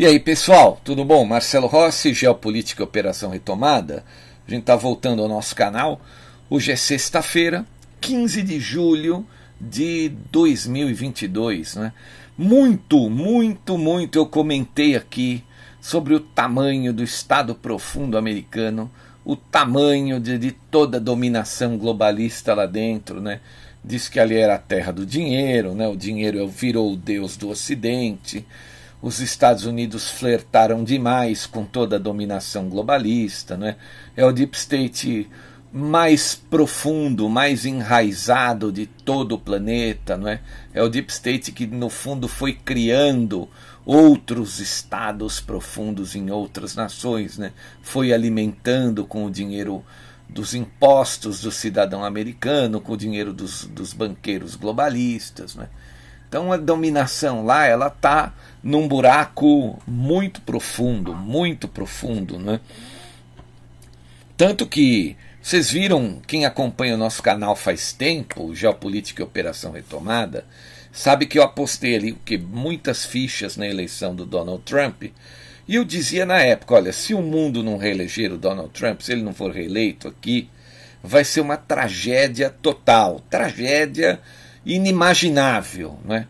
[0.00, 1.26] E aí, pessoal, tudo bom?
[1.26, 4.02] Marcelo Rossi, Geopolítica e Operação Retomada.
[4.48, 6.00] A gente está voltando ao nosso canal.
[6.48, 7.66] Hoje é sexta-feira,
[8.00, 9.26] 15 de julho
[9.60, 11.74] de 2022.
[11.74, 11.92] Né?
[12.38, 15.44] Muito, muito, muito eu comentei aqui
[15.82, 18.90] sobre o tamanho do Estado profundo americano,
[19.22, 23.20] o tamanho de, de toda a dominação globalista lá dentro.
[23.20, 23.40] Né?
[23.84, 25.86] Diz que ali era a terra do dinheiro, né?
[25.86, 28.46] o dinheiro virou o deus do Ocidente
[29.02, 33.76] os Estados Unidos flertaram demais com toda a dominação globalista, né?
[34.16, 35.28] é o deep state
[35.72, 40.40] mais profundo, mais enraizado de todo o planeta, não é?
[40.74, 43.48] É o deep state que no fundo foi criando
[43.86, 47.52] outros estados profundos em outras nações, né?
[47.82, 49.84] Foi alimentando com o dinheiro
[50.28, 55.68] dos impostos do cidadão americano, com o dinheiro dos, dos banqueiros globalistas, né?
[56.30, 58.32] Então a dominação lá, ela está
[58.62, 62.60] num buraco muito profundo, muito profundo, né?
[64.36, 70.44] Tanto que vocês viram, quem acompanha o nosso canal faz tempo, Geopolítica e Operação Retomada,
[70.92, 75.02] sabe que eu apostei ali que muitas fichas na eleição do Donald Trump.
[75.66, 79.10] E eu dizia na época, olha, se o mundo não reeleger o Donald Trump, se
[79.10, 80.48] ele não for reeleito aqui,
[81.02, 84.20] vai ser uma tragédia total, tragédia
[84.64, 86.26] inimaginável, né?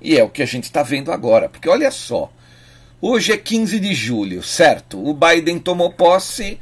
[0.00, 2.30] E é o que a gente está vendo agora, porque olha só,
[3.00, 5.02] hoje é 15 de julho, certo?
[5.02, 6.58] O Biden tomou posse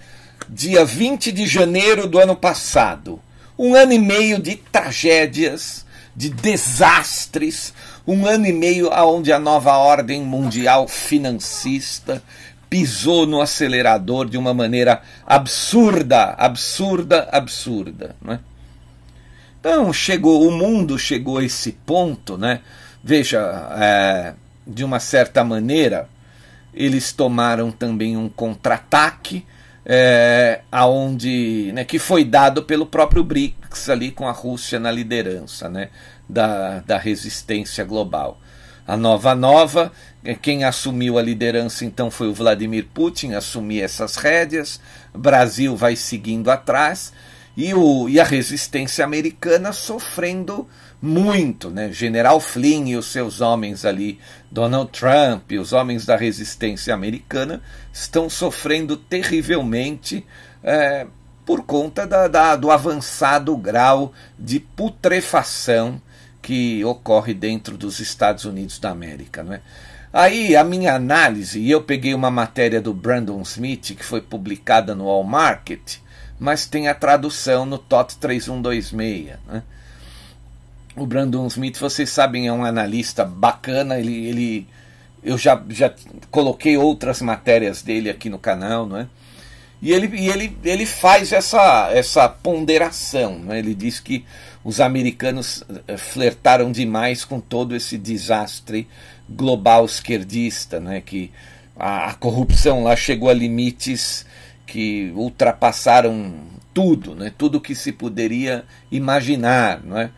[0.48, 3.20] dia 20 de janeiro do ano passado.
[3.58, 5.84] Um ano e meio de tragédias,
[6.14, 7.72] de desastres,
[8.06, 12.22] um ano e meio onde a nova ordem mundial financista
[12.68, 18.16] pisou no acelerador de uma maneira absurda, absurda, absurda.
[18.22, 18.40] Né?
[19.62, 22.62] Então chegou, o mundo chegou a esse ponto, né?
[23.00, 23.38] Veja,
[23.78, 24.34] é,
[24.66, 26.08] de uma certa maneira,
[26.74, 29.46] eles tomaram também um contra-ataque,
[29.86, 35.68] é, aonde, né, que foi dado pelo próprio BRICS ali com a Rússia na liderança
[35.68, 35.90] né,
[36.28, 38.40] da, da resistência global.
[38.84, 39.92] A nova nova,
[40.24, 44.80] é, quem assumiu a liderança então foi o Vladimir Putin, assumir essas rédeas,
[45.14, 47.12] Brasil vai seguindo atrás,
[47.56, 50.66] e, o, e a resistência americana sofrendo
[51.00, 51.92] muito, né?
[51.92, 54.20] General Flynn e os seus homens ali,
[54.50, 57.60] Donald Trump e os homens da resistência americana
[57.92, 60.24] estão sofrendo terrivelmente
[60.62, 61.06] é,
[61.44, 66.00] por conta da, da, do avançado grau de putrefação
[66.40, 69.60] que ocorre dentro dos Estados Unidos da América, né?
[70.12, 74.94] Aí a minha análise, e eu peguei uma matéria do Brandon Smith que foi publicada
[74.94, 76.01] no All Market,
[76.42, 79.38] mas tem a tradução no TOT 3126.
[79.46, 79.62] Né?
[80.96, 83.96] O Brandon Smith, vocês sabem, é um analista bacana.
[83.96, 84.66] Ele, ele,
[85.22, 85.94] eu já, já
[86.32, 89.06] coloquei outras matérias dele aqui no canal, não é?
[89.80, 93.38] E ele, e ele, ele faz essa, essa ponderação.
[93.38, 93.60] Né?
[93.60, 94.24] Ele diz que
[94.64, 98.88] os americanos eh, flertaram demais com todo esse desastre
[99.30, 101.00] global esquerdista, né?
[101.00, 101.30] que
[101.76, 104.26] a, a corrupção lá chegou a limites
[104.66, 106.34] que ultrapassaram
[106.72, 107.32] tudo, né?
[107.36, 109.82] tudo que se poderia imaginar.
[109.82, 110.10] Não é?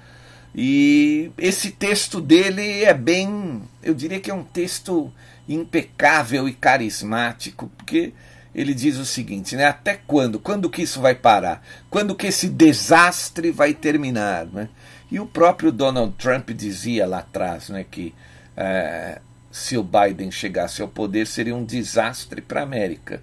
[0.54, 5.12] E esse texto dele é bem, eu diria que é um texto
[5.48, 8.12] impecável e carismático, porque
[8.54, 9.66] ele diz o seguinte, né?
[9.66, 10.38] Até quando?
[10.38, 11.66] Quando que isso vai parar?
[11.90, 14.46] Quando que esse desastre vai terminar?
[14.46, 14.68] Né?
[15.10, 18.14] E o próprio Donald Trump dizia lá atrás né, que
[18.56, 19.20] é,
[19.50, 23.20] se o Biden chegasse ao poder seria um desastre para a América.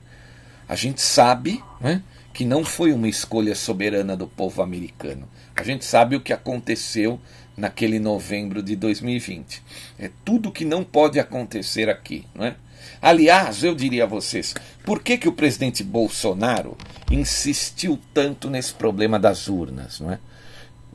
[0.72, 2.02] A gente sabe né,
[2.34, 5.28] que não foi uma escolha soberana do povo americano.
[5.54, 7.20] A gente sabe o que aconteceu
[7.58, 9.62] naquele novembro de 2020.
[10.00, 12.56] É tudo que não pode acontecer aqui, não é?
[13.02, 16.78] Aliás, eu diria a vocês, por que, que o presidente Bolsonaro
[17.12, 20.20] insistiu tanto nesse problema das urnas, não é?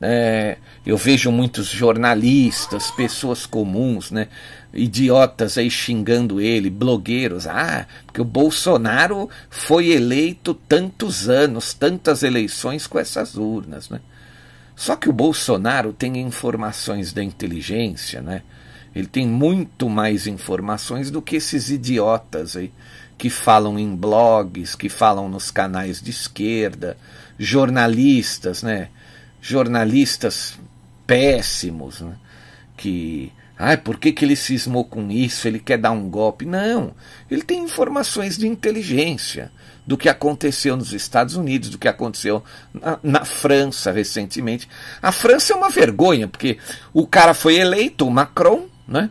[0.00, 4.28] É, eu vejo muitos jornalistas, pessoas comuns, né,
[4.72, 7.46] idiotas aí xingando ele, blogueiros.
[7.46, 13.88] Ah, porque o Bolsonaro foi eleito tantos anos, tantas eleições com essas urnas.
[13.88, 14.00] Né?
[14.75, 18.43] Só que o Bolsonaro tem informações da inteligência, né?
[18.94, 22.72] ele tem muito mais informações do que esses idiotas aí
[23.19, 26.96] que falam em blogs, que falam nos canais de esquerda,
[27.38, 28.88] jornalistas, né?
[29.40, 30.58] Jornalistas
[31.06, 32.16] péssimos, né?
[32.76, 33.32] que.
[33.58, 35.48] Ai, por que, que ele cismou com isso?
[35.48, 36.44] Ele quer dar um golpe?
[36.44, 36.92] Não.
[37.30, 39.50] Ele tem informações de inteligência
[39.86, 42.44] do que aconteceu nos Estados Unidos, do que aconteceu
[42.74, 44.68] na, na, França recentemente.
[45.00, 46.58] A França é uma vergonha, porque
[46.92, 49.08] o cara foi eleito, o Macron, né?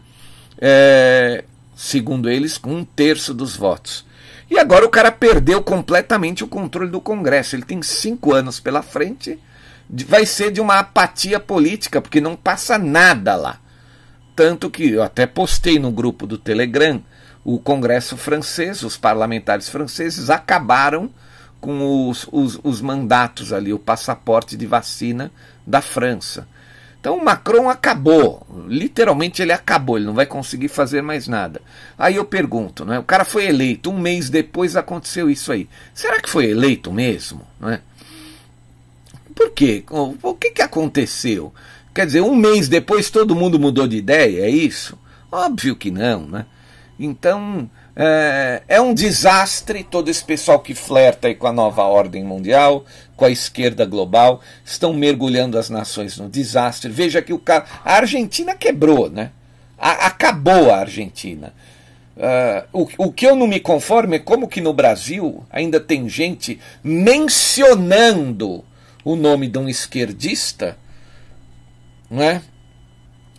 [0.59, 1.43] É,
[1.75, 4.05] segundo eles, com um terço dos votos.
[4.49, 7.55] E agora o cara perdeu completamente o controle do Congresso.
[7.55, 9.39] Ele tem cinco anos pela frente
[9.89, 13.59] vai ser de uma apatia política, porque não passa nada lá.
[14.35, 17.01] Tanto que eu até postei no grupo do Telegram,
[17.43, 21.09] o Congresso francês, os parlamentares franceses acabaram
[21.61, 25.31] com os, os, os mandatos ali, o passaporte de vacina
[25.65, 26.47] da França.
[26.99, 31.61] Então o Macron acabou, literalmente ele acabou, ele não vai conseguir fazer mais nada.
[31.99, 35.69] Aí eu pergunto, né, o cara foi eleito, um mês depois aconteceu isso aí.
[35.93, 37.41] Será que foi eleito mesmo?
[37.59, 37.79] Não é?
[39.35, 39.83] Por quê?
[39.89, 41.53] O que, que aconteceu?
[41.93, 44.97] Quer dizer, um mês depois todo mundo mudou de ideia, é isso?
[45.31, 46.45] Óbvio que não, né?
[46.97, 52.85] Então, é, é, um desastre todo esse pessoal que flerta com a nova ordem mundial,
[53.15, 56.89] com a esquerda global, estão mergulhando as nações no desastre.
[56.89, 59.31] Veja que o cara, a Argentina quebrou, né?
[59.77, 61.53] A, acabou a Argentina.
[62.15, 66.07] Uh, o, o que eu não me conformo é como que no Brasil ainda tem
[66.07, 68.63] gente mencionando
[69.05, 70.77] o nome de um esquerdista
[72.09, 72.41] né,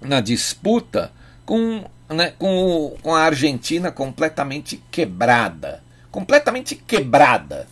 [0.01, 1.13] na disputa
[1.45, 5.83] com, né, com, com a Argentina completamente quebrada.
[6.11, 7.67] Completamente quebrada.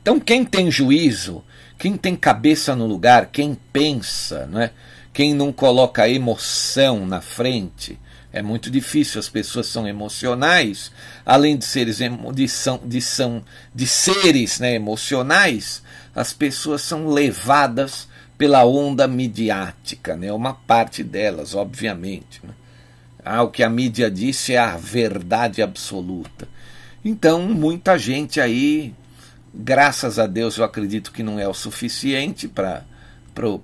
[0.00, 1.44] Então, quem tem juízo,
[1.76, 4.70] quem tem cabeça no lugar, quem pensa, né,
[5.12, 7.98] quem não coloca emoção na frente,
[8.32, 10.92] é muito difícil, as pessoas são emocionais,
[11.26, 13.44] além de seres de, são, de, são,
[13.74, 15.82] de seres né, emocionais,
[16.14, 18.08] as pessoas são levadas
[18.38, 20.32] pela onda midiática, né?
[20.32, 22.40] uma parte delas, obviamente.
[22.42, 22.54] Né?
[23.24, 26.48] Ah, o que a mídia disse é a verdade absoluta.
[27.04, 28.94] Então, muita gente aí,
[29.52, 32.84] graças a Deus, eu acredito que não é o suficiente para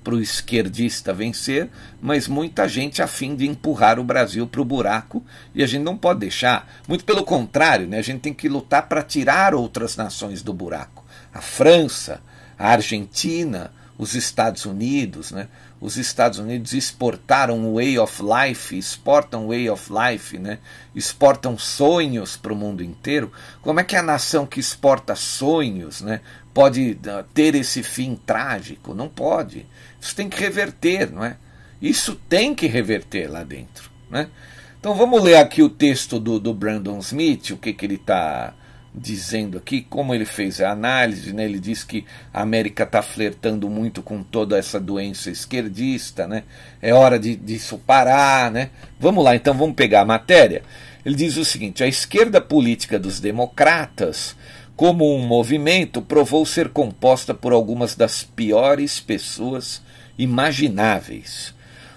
[0.02, 1.68] para o esquerdista vencer,
[2.00, 5.82] mas muita gente a fim de empurrar o Brasil para o buraco e a gente
[5.82, 6.70] não pode deixar.
[6.88, 11.04] Muito pelo contrário, né, a gente tem que lutar para tirar outras nações do buraco.
[11.32, 12.20] A França,
[12.58, 15.48] a Argentina, os Estados Unidos, né?
[15.80, 20.58] Os Estados Unidos exportaram way of life, exportam way of life, né?
[20.94, 23.30] Exportam sonhos para o mundo inteiro.
[23.60, 26.20] Como é que a nação que exporta sonhos, né,
[26.56, 28.94] pode ah, ter esse fim trágico?
[28.94, 29.66] Não pode.
[30.00, 31.36] Isso tem que reverter, não é?
[31.82, 34.30] Isso tem que reverter lá dentro, né?
[34.80, 38.54] Então vamos ler aqui o texto do, do Brandon Smith, o que, que ele está
[38.94, 41.44] dizendo aqui como ele fez a análise, né?
[41.44, 46.44] ele diz que a América está flertando muito com toda essa doença esquerdista, né?
[46.80, 48.50] é hora de, disso parar.
[48.50, 48.70] Né?
[48.98, 50.62] Vamos lá, então vamos pegar a matéria.
[51.04, 54.34] Ele diz o seguinte: a esquerda política dos democratas,
[54.76, 59.82] como um movimento, provou ser composta por algumas das piores pessoas
[60.18, 61.54] imagináveis.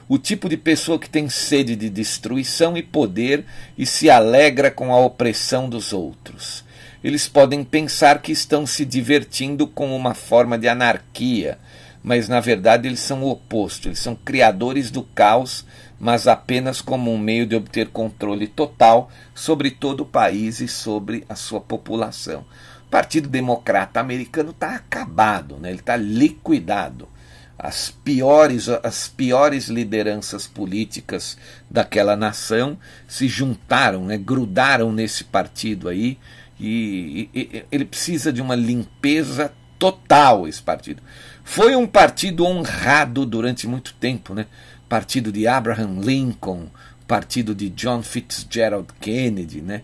[0.08, 3.46] O tipo de pessoa que tem sede de destruição e poder
[3.78, 6.64] e se alegra com a opressão dos outros
[7.04, 11.58] eles podem pensar que estão se divertindo com uma forma de anarquia,
[12.04, 15.66] mas na verdade eles são o oposto, eles são criadores do caos,
[16.00, 21.24] mas apenas como um meio de obter controle total sobre todo o país e sobre
[21.30, 22.46] a sua população.
[22.90, 25.70] O Partido Democrata americano está acabado, né?
[25.70, 27.08] ele está liquidado.
[27.56, 31.38] As piores, as piores lideranças políticas
[31.70, 34.18] daquela nação se juntaram, né?
[34.18, 36.18] grudaram nesse partido aí
[36.60, 41.04] E, e, ele precisa de uma limpeza total, esse partido.
[41.44, 44.48] Foi um partido honrado durante muito tempo, né?
[44.90, 46.72] Partido de Abraham Lincoln,
[47.08, 49.84] partido de John Fitzgerald Kennedy, né?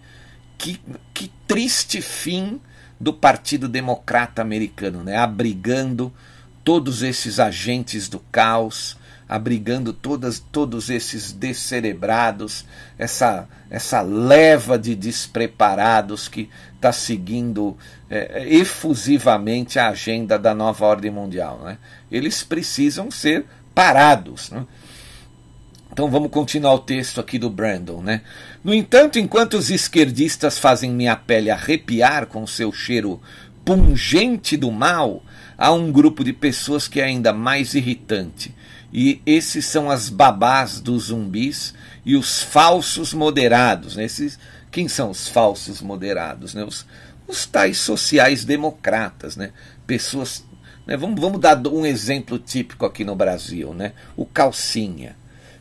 [0.58, 0.82] Que,
[1.14, 2.60] que triste fim
[3.00, 5.18] do Partido Democrata Americano, né?
[5.18, 6.14] Abrigando
[6.64, 8.98] todos esses agentes do caos,
[9.28, 12.66] abrigando todas, todos esses descerebrados,
[12.98, 17.76] essa, essa leva de despreparados que está seguindo
[18.10, 21.62] é, efusivamente a agenda da nova ordem mundial.
[21.64, 21.78] Né?
[22.12, 24.52] Eles precisam ser parados.
[24.52, 24.66] Né?
[25.92, 28.02] Então vamos continuar o texto aqui do Brandon.
[28.02, 28.22] Né?
[28.66, 33.22] No entanto, enquanto os esquerdistas fazem minha pele arrepiar com seu cheiro
[33.64, 35.24] pungente do mal,
[35.56, 38.56] há um grupo de pessoas que é ainda mais irritante
[38.92, 43.98] e esses são as babás dos zumbis e os falsos moderados.
[43.98, 44.06] Né?
[44.06, 44.40] Esses,
[44.72, 46.56] quem são os falsos moderados?
[46.56, 46.64] Né?
[46.64, 46.88] Os,
[47.28, 49.52] os tais sociais democratas, né?
[49.86, 50.44] pessoas.
[50.88, 50.98] Né?
[50.98, 53.94] Vamos, vamos dar um exemplo típico aqui no Brasil: né?
[54.18, 55.16] o Calcinha.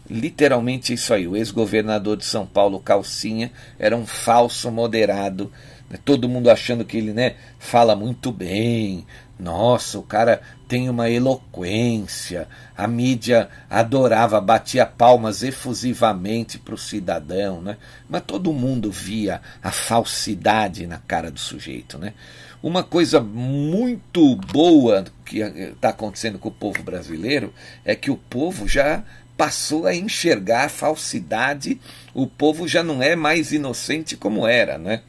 [0.09, 1.27] Literalmente isso aí.
[1.27, 5.51] O ex-governador de São Paulo, Calcinha, era um falso moderado.
[5.89, 5.99] Né?
[6.05, 9.07] Todo mundo achando que ele né, fala muito bem,
[9.39, 12.49] nossa, o cara tem uma eloquência.
[12.77, 17.77] A mídia adorava, batia palmas efusivamente para o cidadão, né?
[18.09, 22.15] Mas todo mundo via a falsidade na cara do sujeito, né?
[22.63, 27.53] Uma coisa muito boa que está acontecendo com o povo brasileiro
[27.85, 29.05] é que o povo já
[29.37, 31.81] passou a enxergar a falsidade,
[32.13, 35.03] o povo já não é mais inocente como era, né?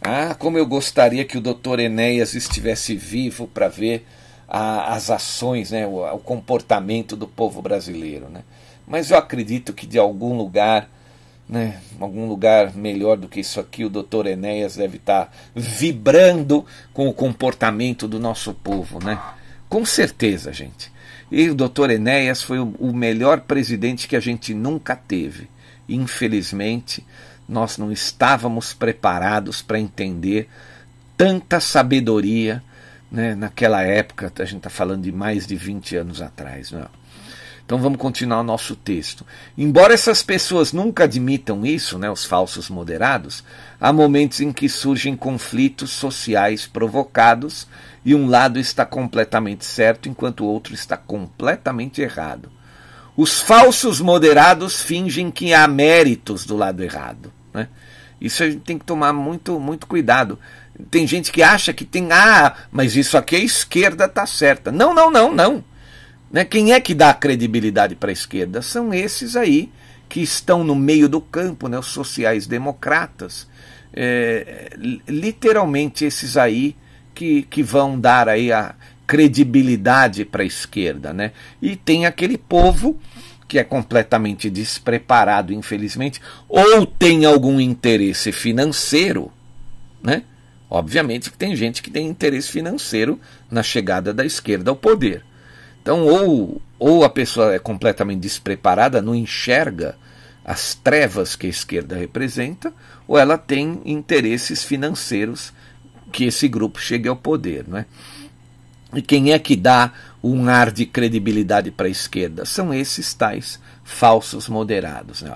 [0.00, 4.04] Ah, como eu gostaria que o doutor Enéas estivesse vivo para ver
[4.48, 8.28] a, as ações, né, o, o, comportamento do povo brasileiro.
[8.28, 8.42] Né?
[8.86, 10.90] Mas eu acredito que de algum lugar,
[11.48, 16.66] né, algum lugar melhor do que isso aqui, o doutor Enéas deve estar tá vibrando
[16.92, 19.02] com o comportamento do nosso povo.
[19.02, 19.18] Né?
[19.68, 20.92] Com certeza, gente.
[21.34, 25.48] E o doutor Enéas foi o, melhor presidente que a gente nunca teve.
[25.88, 27.02] Infelizmente,
[27.48, 30.46] nós não estávamos preparados para entender
[31.16, 32.62] tanta sabedoria
[33.10, 36.70] né, naquela época, a gente está falando de mais de 20 anos atrás.
[36.70, 36.84] Né?
[37.64, 39.24] Então vamos continuar o nosso texto.
[39.56, 43.42] Embora essas pessoas nunca admitam isso, né, os falsos moderados,
[43.80, 47.66] há momentos em que surgem conflitos sociais provocados
[48.04, 52.50] e um lado está completamente certo enquanto o outro está completamente errado.
[53.16, 57.32] Os falsos moderados fingem que há méritos do lado errado.
[57.52, 57.68] Né?
[58.20, 60.38] Isso a gente tem que tomar muito, muito cuidado.
[60.90, 64.72] Tem gente que acha que tem, ah, mas isso aqui a esquerda está certa.
[64.72, 65.64] Não, não, não, não.
[66.32, 66.44] Né?
[66.44, 68.62] Quem é que dá credibilidade para a esquerda?
[68.62, 69.70] São esses aí
[70.08, 71.78] que estão no meio do campo, né?
[71.78, 73.46] os sociais-democratas.
[73.94, 74.70] É,
[75.06, 76.74] literalmente esses aí
[77.14, 78.74] que, que vão dar aí a
[79.06, 81.12] credibilidade para a esquerda.
[81.12, 81.32] Né?
[81.60, 82.98] E tem aquele povo
[83.46, 89.30] que é completamente despreparado, infelizmente, ou tem algum interesse financeiro,
[90.02, 90.22] né?
[90.70, 93.20] Obviamente que tem gente que tem interesse financeiro
[93.50, 95.22] na chegada da esquerda ao poder.
[95.82, 99.96] Então, ou, ou a pessoa é completamente despreparada, não enxerga
[100.44, 102.72] as trevas que a esquerda representa,
[103.06, 105.52] ou ela tem interesses financeiros
[106.12, 107.64] que esse grupo chegue ao poder.
[107.68, 107.86] Não é?
[108.94, 112.44] E quem é que dá um ar de credibilidade para a esquerda.
[112.44, 115.22] São esses tais falsos moderados.
[115.22, 115.34] Né?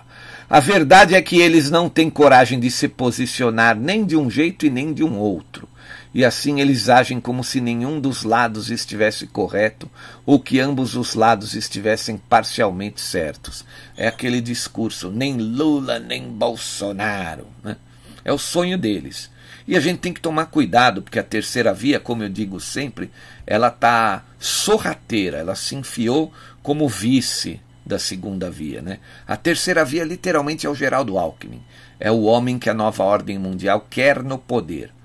[0.48, 4.64] A verdade é que eles não têm coragem de se posicionar nem de um jeito
[4.64, 5.68] e nem de um outro.
[6.16, 9.86] E assim eles agem como se nenhum dos lados estivesse correto
[10.24, 13.66] ou que ambos os lados estivessem parcialmente certos.
[13.94, 17.46] É aquele discurso: nem Lula nem Bolsonaro.
[17.62, 17.76] Né?
[18.24, 19.30] É o sonho deles.
[19.68, 23.10] E a gente tem que tomar cuidado, porque a terceira via, como eu digo sempre,
[23.46, 26.32] ela está sorrateira, ela se enfiou
[26.62, 28.80] como vice da segunda via.
[28.80, 29.00] Né?
[29.28, 31.60] A terceira via, literalmente, é o Geraldo Alckmin.
[32.00, 34.95] É o homem que a nova ordem mundial quer no poder.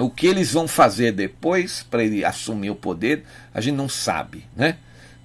[0.00, 4.44] O que eles vão fazer depois para ele assumir o poder, a gente não sabe.
[4.56, 4.76] Né?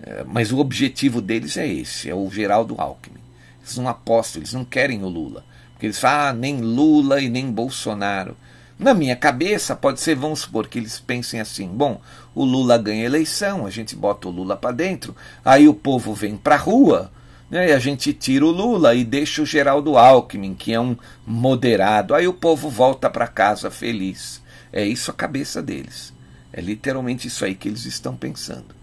[0.02, 3.20] É, mas o objetivo deles é esse: é o Geraldo Alckmin.
[3.62, 5.44] Eles não apostam, eles não querem o Lula.
[5.74, 8.36] Porque eles falam, ah, nem Lula e nem Bolsonaro.
[8.78, 12.00] Na minha cabeça, pode ser, vamos supor, que eles pensem assim: bom,
[12.34, 16.38] o Lula ganha eleição, a gente bota o Lula para dentro, aí o povo vem
[16.38, 17.12] para a rua,
[17.52, 20.96] né, e a gente tira o Lula e deixa o Geraldo Alckmin, que é um
[21.28, 24.42] moderado, aí o povo volta para casa feliz.
[24.72, 26.14] É isso a cabeça deles.
[26.52, 28.76] É literalmente isso aí que eles estão pensando.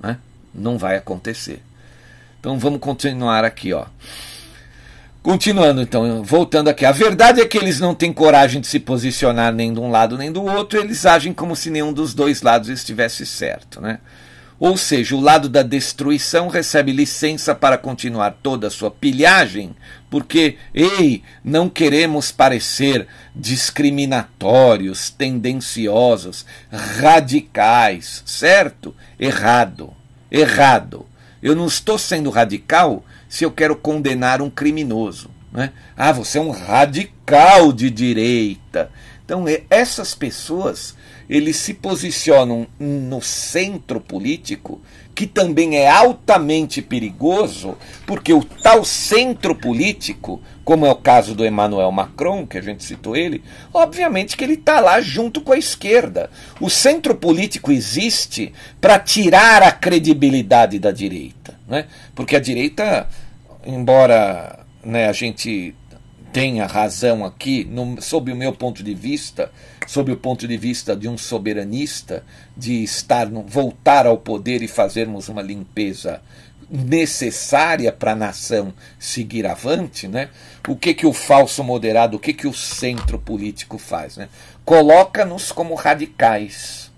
[0.00, 0.18] Né?
[0.54, 1.62] Não vai acontecer.
[2.40, 3.86] Então vamos continuar aqui, ó.
[5.22, 6.84] Continuando, então, voltando aqui.
[6.84, 10.18] A verdade é que eles não têm coragem de se posicionar nem de um lado
[10.18, 14.00] nem do outro, eles agem como se nenhum dos dois lados estivesse certo, né?
[14.64, 19.76] Ou seja, o lado da destruição recebe licença para continuar toda a sua pilhagem,
[20.08, 23.06] porque, ei, não queremos parecer
[23.36, 28.96] discriminatórios, tendenciosos, radicais, certo?
[29.20, 29.92] Errado,
[30.30, 31.04] errado.
[31.42, 35.28] Eu não estou sendo radical se eu quero condenar um criminoso.
[35.52, 35.72] Né?
[35.94, 38.90] Ah, você é um radical de direita.
[39.26, 40.94] Então, essas pessoas
[41.28, 44.80] eles se posicionam no centro político,
[45.14, 47.76] que também é altamente perigoso,
[48.06, 52.82] porque o tal centro político, como é o caso do Emmanuel Macron, que a gente
[52.82, 56.30] citou ele, obviamente que ele está lá junto com a esquerda.
[56.60, 61.86] O centro político existe para tirar a credibilidade da direita, né?
[62.14, 63.08] porque a direita,
[63.64, 65.74] embora né, a gente
[66.34, 69.52] tenha razão aqui, no, sob o meu ponto de vista,
[69.86, 72.24] sob o ponto de vista de um soberanista,
[72.56, 76.20] de estar voltar ao poder e fazermos uma limpeza
[76.68, 80.28] necessária para a nação seguir avante, né?
[80.66, 84.28] O que que o falso moderado, o que que o centro político faz, né?
[84.64, 86.90] Coloca-nos como radicais.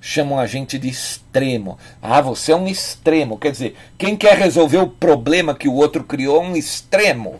[0.00, 1.78] Chamam a gente de extremo.
[2.02, 3.38] Ah, você é um extremo.
[3.38, 7.38] Quer dizer, quem quer resolver o problema que o outro criou é um extremo.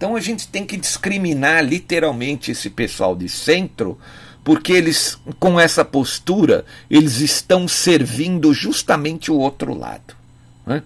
[0.00, 3.98] Então a gente tem que discriminar literalmente esse pessoal de centro,
[4.42, 10.16] porque eles, com essa postura, eles estão servindo justamente o outro lado.
[10.64, 10.82] Né?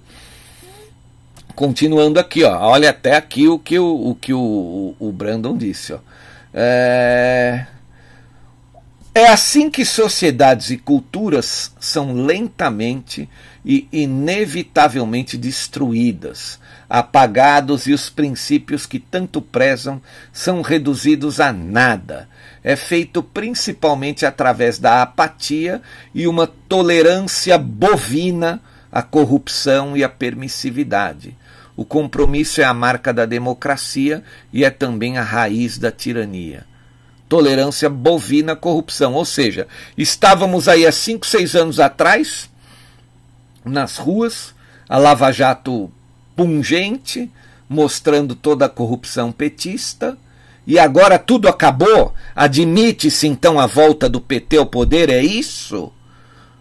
[1.54, 5.92] Continuando aqui, ó, olha até aqui o que o, o, que o, o Brandon disse.
[5.92, 6.00] Ó.
[6.52, 7.68] É...
[9.14, 13.28] é assim que sociedades e culturas são lentamente
[13.64, 20.00] e inevitavelmente destruídas apagados e os princípios que tanto prezam
[20.32, 22.28] são reduzidos a nada.
[22.62, 25.82] É feito principalmente através da apatia
[26.14, 28.60] e uma tolerância bovina
[28.92, 31.36] à corrupção e à permissividade.
[31.76, 34.22] O compromisso é a marca da democracia
[34.52, 36.64] e é também a raiz da tirania.
[37.28, 39.14] Tolerância bovina à corrupção.
[39.14, 42.50] Ou seja, estávamos aí há cinco, seis anos atrás,
[43.64, 44.54] nas ruas,
[44.88, 45.90] a Lava Jato
[46.36, 47.30] pungente,
[47.68, 50.16] mostrando toda a corrupção petista.
[50.66, 52.14] E agora tudo acabou?
[52.34, 55.10] Admite-se então a volta do PT ao poder?
[55.10, 55.92] É isso?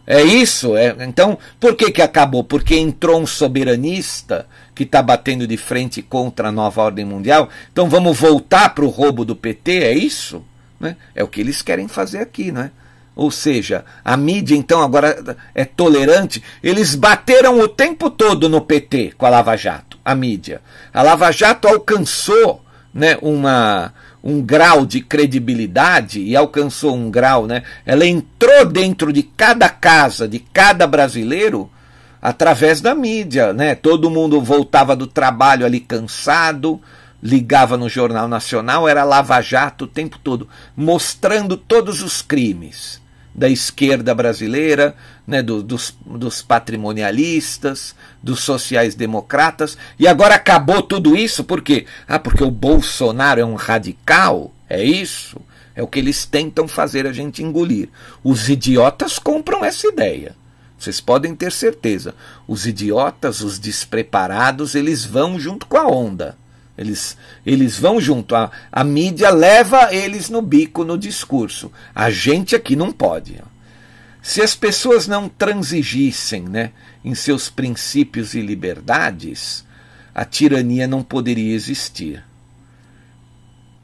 [0.06, 0.76] É isso?
[0.76, 2.43] É, então, por que, que acabou?
[2.43, 4.45] Porque entrou um soberanista
[4.76, 7.47] que está batendo de frente contra a nova ordem mundial.
[7.71, 9.84] Então vamos voltar para o roubo do PT?
[9.84, 10.43] É isso?
[10.84, 10.98] Né?
[11.15, 12.72] É o que eles querem fazer aqui, não é?
[13.15, 16.43] Ou seja, a mídia então agora é tolerante.
[16.62, 20.62] Eles bateram o tempo todo no PT com a Lava Jato, a mídia.
[20.93, 27.63] A Lava Jato alcançou né, uma, um grau de credibilidade e alcançou um grau, né?
[27.86, 31.72] Ela entrou dentro de cada casa, de cada brasileiro,
[32.22, 33.76] através da mídia, né?
[33.76, 36.82] Todo mundo voltava do trabalho ali cansado,
[37.23, 43.01] ligava no Jornal Nacional, era Lava Jato o tempo todo, mostrando todos os crimes
[43.33, 44.93] da esquerda brasileira,
[45.25, 51.86] né, do, dos, dos patrimonialistas, dos sociais-democratas, e agora acabou tudo isso por quê?
[52.05, 54.53] Ah, porque o Bolsonaro é um radical?
[54.69, 55.39] É isso?
[55.73, 57.89] É o que eles tentam fazer a gente engolir.
[58.23, 60.36] Os idiotas compram essa ideia.
[60.77, 62.13] Vocês podem ter certeza.
[62.47, 66.38] Os idiotas, os despreparados, eles vão junto com a onda.
[66.77, 68.36] Eles, eles vão junto.
[68.36, 71.71] A, a mídia leva eles no bico no discurso.
[71.93, 73.39] A gente aqui não pode.
[74.21, 76.71] Se as pessoas não transigissem né,
[77.03, 79.65] em seus princípios e liberdades,
[80.15, 82.23] a tirania não poderia existir.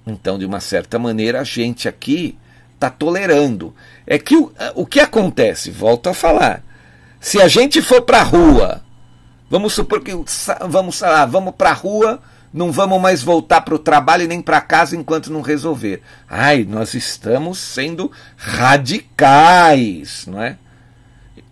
[0.08, 2.38] Então, de uma certa maneira, a gente aqui
[2.74, 3.76] está tolerando.
[4.08, 5.70] É que o, o que acontece?
[5.70, 6.64] Volto a falar.
[7.20, 8.82] Se a gente for para a rua,
[9.50, 10.12] vamos supor que
[10.68, 12.22] vamos, vamos para a rua
[12.54, 16.02] não vamos mais voltar para o trabalho nem para casa enquanto não resolver.
[16.28, 20.58] Ai, nós estamos sendo radicais, não é?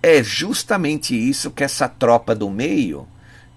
[0.02, 3.08] É justamente isso que essa tropa do meio,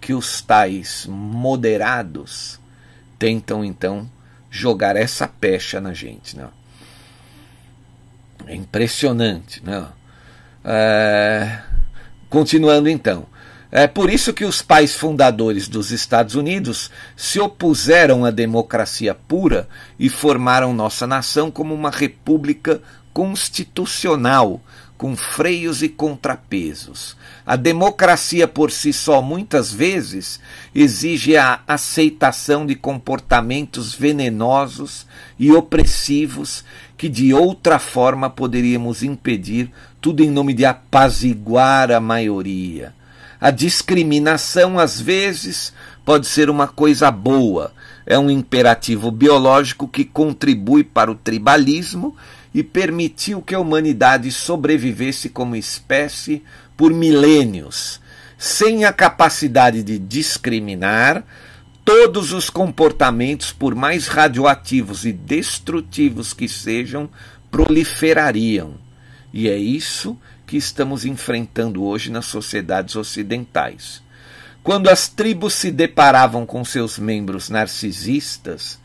[0.00, 2.60] que os tais moderados,
[3.18, 4.10] tentam então
[4.50, 6.36] jogar essa pecha na gente.
[6.36, 6.50] Não?
[8.46, 9.62] É impressionante.
[9.64, 9.88] Não?
[10.64, 11.60] É...
[12.28, 13.26] Continuando então.
[13.72, 19.68] É por isso que os pais fundadores dos Estados Unidos se opuseram à democracia pura
[19.96, 24.60] e formaram nossa nação como uma república constitucional,
[24.98, 27.16] com freios e contrapesos.
[27.46, 30.40] A democracia por si só, muitas vezes,
[30.74, 35.06] exige a aceitação de comportamentos venenosos
[35.38, 36.64] e opressivos
[36.98, 42.99] que de outra forma poderíamos impedir, tudo em nome de apaziguar a maioria.
[43.40, 45.72] A discriminação, às vezes,
[46.04, 47.72] pode ser uma coisa boa,
[48.04, 52.14] é um imperativo biológico que contribui para o tribalismo
[52.52, 56.42] e permitiu que a humanidade sobrevivesse como espécie
[56.76, 58.00] por milênios,
[58.36, 61.24] sem a capacidade de discriminar,
[61.84, 67.08] todos os comportamentos, por mais radioativos e destrutivos que sejam,
[67.50, 68.74] proliferariam.
[69.32, 70.18] E é isso
[70.50, 74.02] que estamos enfrentando hoje nas sociedades ocidentais.
[74.64, 78.76] Quando as tribos se deparavam com seus membros narcisistas,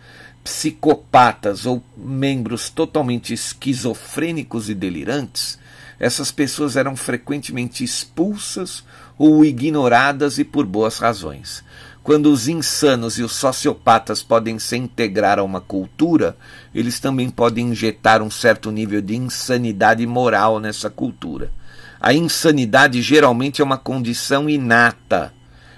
[0.44, 5.58] psicopatas ou membros totalmente esquizofrênicos e delirantes,
[6.00, 8.84] essas pessoas eram frequentemente expulsas
[9.18, 11.64] ou ignoradas e por boas razões.
[12.06, 16.38] Quando os insanos e os sociopatas podem se integrar a uma cultura,
[16.72, 21.52] eles também podem injetar um certo nível de insanidade moral nessa cultura.
[22.00, 25.34] A insanidade geralmente é uma condição inata,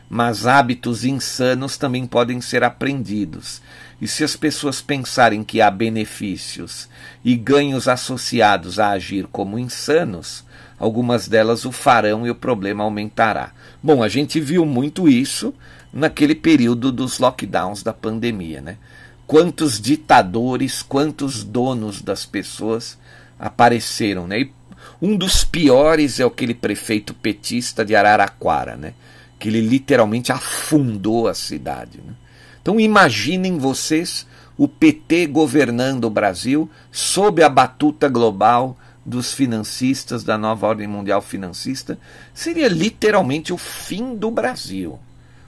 [0.10, 3.62] mas hábitos insanos também podem ser aprendidos.
[4.02, 6.90] E se as pessoas pensarem que há benefícios
[7.24, 10.44] e ganhos associados a agir como insanos,
[10.78, 13.52] algumas delas o farão e o problema aumentará.
[13.82, 15.54] Bom, a gente viu muito isso
[15.92, 18.78] naquele período dos lockdowns da pandemia, né?
[19.26, 22.98] Quantos ditadores, quantos donos das pessoas
[23.40, 24.42] apareceram, né?
[24.42, 24.54] E
[25.02, 28.94] um dos piores é aquele prefeito petista de Araraquara, né?
[29.40, 32.00] Que ele literalmente afundou a cidade.
[32.04, 32.14] Né?
[32.62, 34.26] Então imaginem vocês
[34.58, 38.76] o PT governando o Brasil sob a batuta global
[39.08, 41.98] dos financistas da nova ordem mundial financista,
[42.34, 45.00] seria literalmente o fim do Brasil.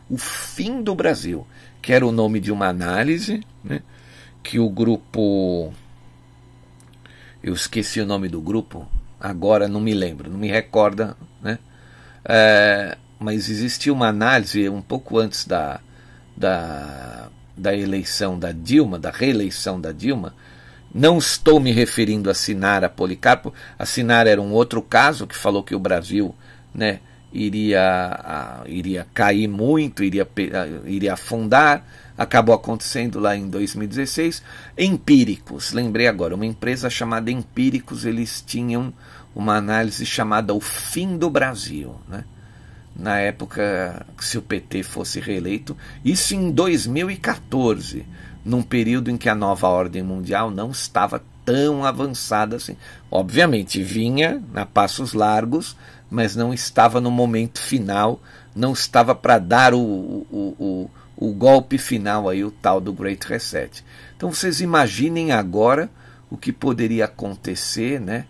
[0.10, 1.46] O fim do Brasil,
[1.82, 3.82] que era o nome de uma análise né,
[4.44, 5.74] que o grupo.
[7.42, 8.88] Eu esqueci o nome do grupo,
[9.20, 11.58] agora não me lembro, não me recorda, né?
[12.26, 15.80] É, mas existia uma análise um pouco antes da,
[16.36, 20.34] da, da eleição da Dilma, da reeleição da Dilma,
[20.94, 23.54] não estou me referindo a Sinara Policarpo.
[23.78, 26.36] A Sinara era um outro caso que falou que o Brasil
[26.74, 27.00] né,
[27.32, 30.28] iria, a, iria cair muito, iria,
[30.86, 31.86] iria afundar.
[32.18, 34.44] Acabou acontecendo lá em 2016.
[34.78, 38.94] Empíricos, lembrei agora, uma empresa chamada Empíricos, eles tinham
[39.34, 41.96] uma análise chamada O Fim do Brasil.
[42.08, 42.24] Né?
[43.00, 48.06] na época se o PT fosse reeleito, isso em 2014,
[48.44, 52.76] num período em que a nova ordem mundial não estava tão avançada assim.
[53.10, 55.78] Obviamente vinha na passos largos,
[56.10, 58.22] mas não estava no momento final,
[58.56, 63.28] não estava para dar o, o, o, o golpe final aí, o tal do Great
[63.28, 63.84] Reset.
[64.16, 65.90] Então vocês imaginem agora
[66.30, 68.26] o que poderia acontecer, né,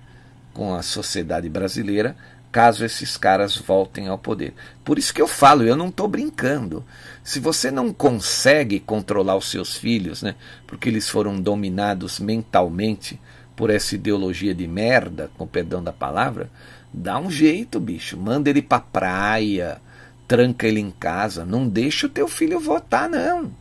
[0.54, 2.15] com a sociedade brasileira
[2.52, 4.54] caso esses caras voltem ao poder.
[4.84, 6.84] Por isso que eu falo, eu não estou brincando.
[7.24, 13.20] Se você não consegue controlar os seus filhos, né, porque eles foram dominados mentalmente
[13.56, 16.50] por essa ideologia de merda, com perdão da palavra,
[16.93, 18.17] dá um jeito, bicho.
[18.17, 19.82] Manda ele pra praia,
[20.28, 21.45] tranca ele em casa.
[21.45, 23.52] Não deixa o teu filho votar, não.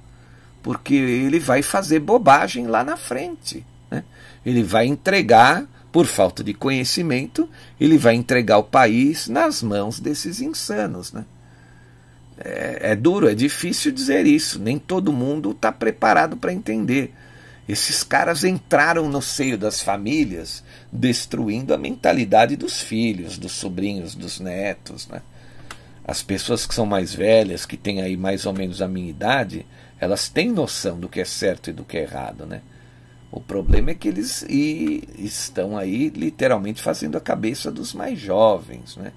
[0.63, 3.65] Porque ele vai fazer bobagem lá na frente.
[3.91, 4.05] Né?
[4.45, 7.49] Ele vai entregar por falta de conhecimento,
[7.81, 11.13] ele vai entregar o país nas mãos desses insanos.
[11.13, 11.25] Né?
[12.39, 17.15] É, é duro, é difícil dizer isso, nem todo mundo está preparado para entender.
[17.69, 24.41] Esses caras entraram no seio das famílias, destruindo a mentalidade dos filhos, dos sobrinhos, dos
[24.41, 25.07] netos.
[25.07, 25.21] Né?
[26.03, 29.67] As pessoas que são mais velhas, que têm aí mais ou menos a minha idade,
[30.01, 32.47] elas têm noção do que é certo e do que é errado.
[32.47, 32.63] Né?
[33.31, 34.43] O problema é que eles
[35.19, 39.13] estão aí literalmente fazendo a cabeça dos mais jovens, né?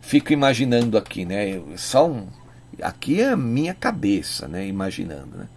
[0.00, 1.60] Fico imaginando aqui, né?
[1.76, 2.28] Só um,
[2.80, 4.66] aqui é a minha cabeça, né?
[4.68, 5.48] Imaginando, né?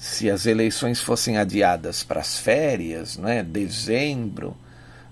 [0.00, 3.42] Se as eleições fossem adiadas para as férias, né?
[3.42, 4.56] Dezembro,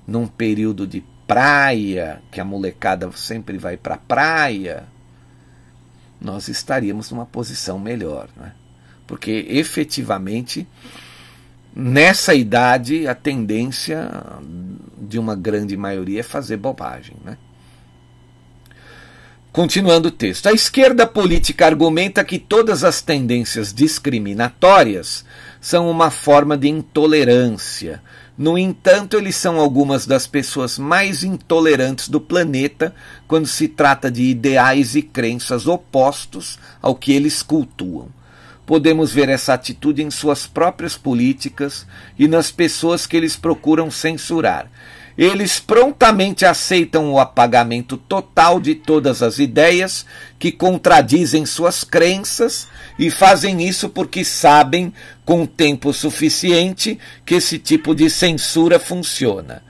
[0.06, 4.84] num período de praia, que a molecada sempre vai para a praia,
[6.18, 8.54] nós estaríamos numa posição melhor, né?
[9.06, 10.66] Porque efetivamente
[11.76, 14.10] nessa idade, a tendência
[14.98, 17.16] de uma grande maioria é fazer bobagem.
[17.22, 17.36] Né?
[19.52, 25.24] Continuando o texto, a esquerda política argumenta que todas as tendências discriminatórias
[25.60, 28.02] são uma forma de intolerância.
[28.36, 32.94] No entanto, eles são algumas das pessoas mais intolerantes do planeta
[33.26, 38.08] quando se trata de ideais e crenças opostos ao que eles cultuam.
[38.66, 41.86] Podemos ver essa atitude em suas próprias políticas
[42.18, 44.70] e nas pessoas que eles procuram censurar.
[45.18, 50.06] Eles prontamente aceitam o apagamento total de todas as ideias
[50.38, 54.92] que contradizem suas crenças e fazem isso porque sabem,
[55.24, 59.60] com tempo suficiente, que esse tipo de censura funciona.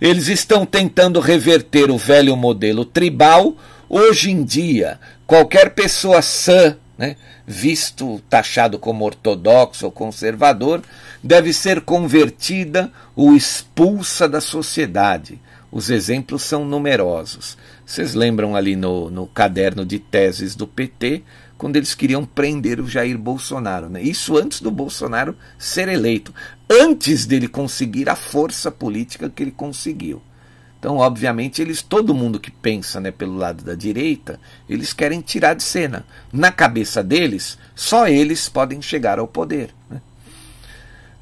[0.00, 3.56] Eles estão tentando reverter o velho modelo tribal.
[3.88, 10.80] Hoje em dia, qualquer pessoa sã né, visto taxado como ortodoxo ou conservador,
[11.20, 15.40] deve ser convertida ou expulsa da sociedade.
[15.72, 17.58] Os exemplos são numerosos.
[17.84, 21.24] Vocês lembram ali no, no caderno de teses do PT,
[21.58, 23.88] quando eles queriam prender o Jair Bolsonaro.
[23.88, 24.00] Né?
[24.00, 26.32] Isso antes do Bolsonaro ser eleito,
[26.70, 30.22] antes dele conseguir a força política que ele conseguiu.
[30.82, 35.54] Então, obviamente, eles, todo mundo que pensa né, pelo lado da direita, eles querem tirar
[35.54, 36.04] de cena.
[36.32, 39.70] Na cabeça deles, só eles podem chegar ao poder.
[39.88, 40.00] Né?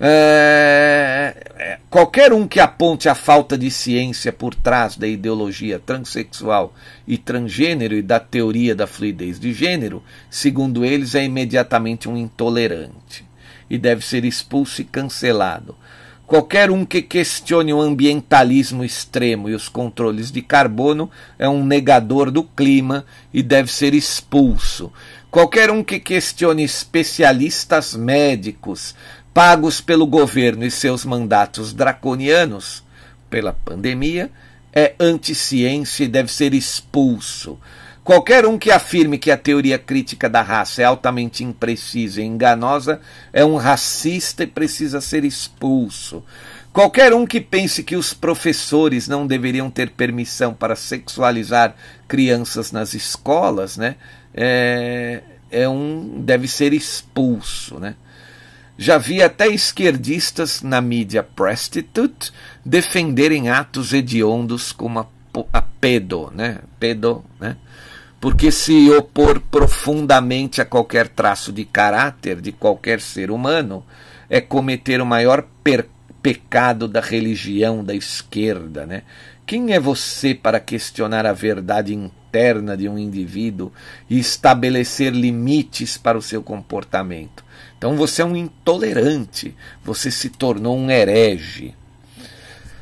[0.00, 6.74] É, é, qualquer um que aponte a falta de ciência por trás da ideologia transexual
[7.06, 13.28] e transgênero e da teoria da fluidez de gênero, segundo eles, é imediatamente um intolerante
[13.68, 15.76] e deve ser expulso e cancelado.
[16.30, 22.30] Qualquer um que questione o ambientalismo extremo e os controles de carbono é um negador
[22.30, 24.92] do clima e deve ser expulso.
[25.28, 28.94] Qualquer um que questione especialistas médicos
[29.34, 32.84] pagos pelo governo e seus mandatos draconianos
[33.28, 34.30] pela pandemia
[34.72, 37.58] é anti-ciência e deve ser expulso.
[38.02, 43.00] Qualquer um que afirme que a teoria crítica da raça é altamente imprecisa e enganosa
[43.32, 46.24] é um racista e precisa ser expulso.
[46.72, 51.74] Qualquer um que pense que os professores não deveriam ter permissão para sexualizar
[52.08, 53.96] crianças nas escolas, né,
[54.32, 57.96] é, é um deve ser expulso, né?
[58.78, 62.32] Já vi até esquerdistas na mídia prostitute
[62.64, 65.06] defenderem atos hediondos como a,
[65.52, 66.60] a pedo, né?
[66.78, 67.56] Pedo, né?
[68.20, 73.82] Porque se opor profundamente a qualquer traço de caráter de qualquer ser humano
[74.28, 75.46] é cometer o maior
[76.22, 79.02] pecado da religião da esquerda, né?
[79.46, 83.72] Quem é você para questionar a verdade interna de um indivíduo
[84.08, 87.42] e estabelecer limites para o seu comportamento?
[87.76, 91.74] Então você é um intolerante, você se tornou um herege.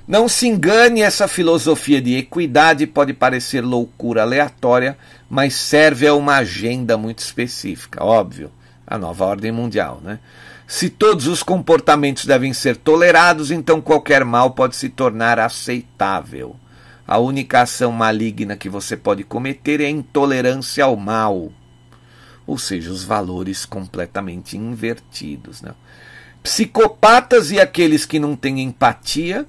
[0.07, 4.96] Não se engane, essa filosofia de equidade pode parecer loucura aleatória,
[5.29, 8.51] mas serve a uma agenda muito específica, óbvio,
[8.87, 10.19] a nova ordem mundial, né?
[10.67, 16.57] Se todos os comportamentos devem ser tolerados, então qualquer mal pode se tornar aceitável.
[17.07, 21.51] A única ação maligna que você pode cometer é a intolerância ao mal,
[22.47, 25.62] ou seja, os valores completamente invertidos.
[25.62, 25.73] Né?
[26.43, 29.47] Psicopatas e aqueles que não têm empatia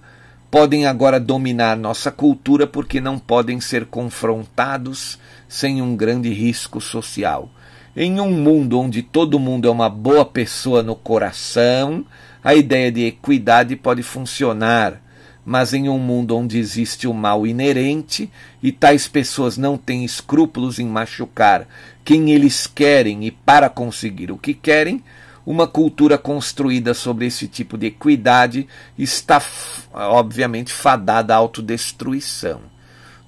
[0.49, 7.49] podem agora dominar nossa cultura porque não podem ser confrontados sem um grande risco social.
[7.95, 12.05] Em um mundo onde todo mundo é uma boa pessoa no coração,
[12.41, 15.01] a ideia de equidade pode funcionar,
[15.43, 18.29] mas em um mundo onde existe o mal inerente
[18.61, 21.67] e tais pessoas não têm escrúpulos em machucar
[22.05, 25.03] quem eles querem e para conseguir o que querem,
[25.45, 29.41] uma cultura construída sobre esse tipo de equidade está,
[29.93, 32.61] obviamente, fadada à autodestruição.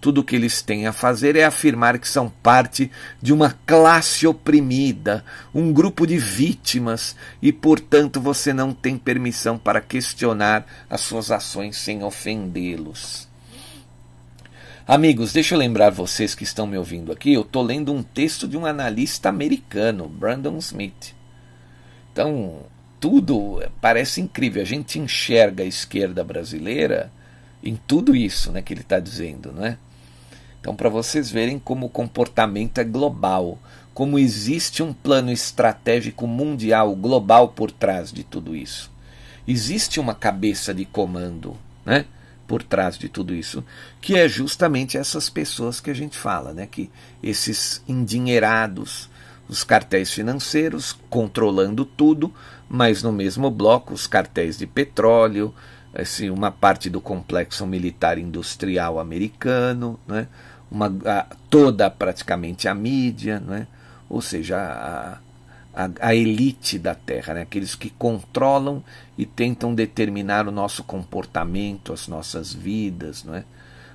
[0.01, 4.25] Tudo o que eles têm a fazer é afirmar que são parte de uma classe
[4.25, 11.29] oprimida, um grupo de vítimas, e, portanto, você não tem permissão para questionar as suas
[11.29, 13.29] ações sem ofendê-los.
[14.87, 18.47] Amigos, deixa eu lembrar vocês que estão me ouvindo aqui, eu estou lendo um texto
[18.47, 21.13] de um analista americano, Brandon Smith.
[22.11, 22.63] Então,
[22.99, 24.61] tudo parece incrível.
[24.61, 27.11] A gente enxerga a esquerda brasileira
[27.63, 29.51] em tudo isso né, que ele está dizendo.
[29.51, 29.77] Né?
[30.61, 33.57] Então, para vocês verem como o comportamento é global,
[33.93, 38.89] como existe um plano estratégico mundial, global por trás de tudo isso.
[39.47, 42.05] Existe uma cabeça de comando né,
[42.47, 43.63] por trás de tudo isso,
[43.99, 46.91] que é justamente essas pessoas que a gente fala, né, que
[47.23, 49.09] esses endinheirados
[49.51, 52.33] os cartéis financeiros controlando tudo,
[52.69, 55.53] mas no mesmo bloco os cartéis de petróleo,
[55.93, 60.27] assim, uma parte do complexo militar industrial americano, né?
[60.69, 63.67] uma, a, toda praticamente a mídia, né?
[64.09, 65.17] ou seja, a,
[65.85, 67.41] a, a, elite da Terra, né?
[67.41, 68.83] aqueles que controlam
[69.17, 73.23] e tentam determinar o nosso comportamento, as nossas vidas.
[73.25, 73.43] Né?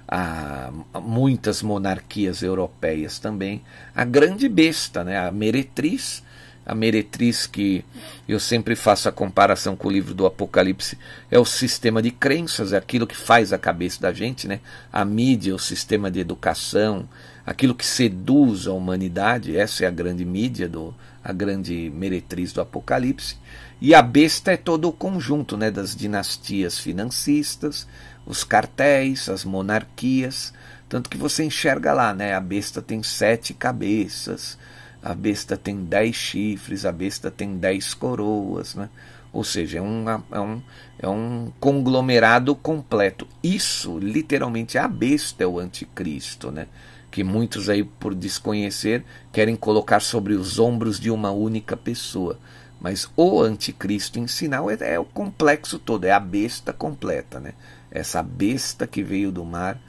[0.06, 3.62] Há muitas monarquias europeias também.
[3.94, 5.18] A grande besta, né?
[5.18, 6.22] a meretriz,
[6.66, 7.84] a meretriz que
[8.28, 10.98] eu sempre faço a comparação com o livro do Apocalipse,
[11.30, 14.58] é o sistema de crenças, é aquilo que faz a cabeça da gente, né?
[14.92, 17.08] A mídia, o sistema de educação,
[17.46, 22.60] aquilo que seduz a humanidade, essa é a grande mídia, do, a grande meretriz do
[22.60, 23.36] Apocalipse.
[23.80, 27.86] E a besta é todo o conjunto né, das dinastias financistas,
[28.26, 30.52] os cartéis, as monarquias,
[30.88, 32.34] tanto que você enxerga lá, né?
[32.34, 34.58] A besta tem sete cabeças,
[35.06, 38.88] a besta tem dez chifres, a besta tem dez coroas, né?
[39.32, 40.62] Ou seja, é um, é, um,
[40.98, 43.28] é um conglomerado completo.
[43.40, 46.66] Isso, literalmente, a besta é o anticristo, né?
[47.08, 52.36] Que muitos aí, por desconhecer, querem colocar sobre os ombros de uma única pessoa.
[52.80, 57.52] Mas o anticristo em sinal é, é o complexo todo, é a besta completa, né?
[57.92, 59.80] Essa besta que veio do mar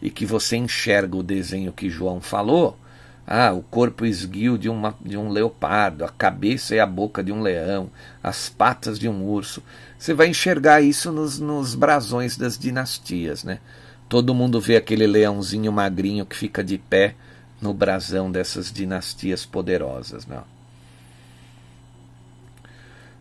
[0.00, 2.78] e que você enxerga o desenho que João falou,
[3.26, 7.32] ah, o corpo esguio de, uma, de um leopardo, a cabeça e a boca de
[7.32, 7.90] um leão,
[8.22, 9.62] as patas de um urso.
[9.98, 13.60] Você vai enxergar isso nos, nos brasões das dinastias, né?
[14.08, 17.14] Todo mundo vê aquele leãozinho magrinho que fica de pé
[17.60, 20.40] no brasão dessas dinastias poderosas, né?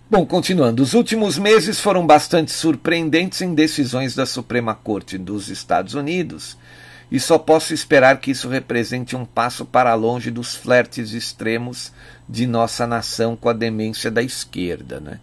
[0.10, 5.94] Bom, continuando, os últimos meses foram bastante surpreendentes em decisões da Suprema Corte dos Estados
[5.94, 6.58] Unidos
[7.12, 11.92] e só posso esperar que isso represente um passo para longe dos flertes extremos
[12.28, 15.02] de nossa nação com a demência da esquerda.
[15.02, 15.20] Né?